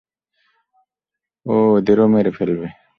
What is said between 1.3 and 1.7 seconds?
ও